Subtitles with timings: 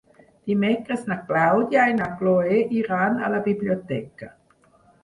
[0.51, 4.35] Dimecres na Clàudia i na Cloè iran a la biblioteca.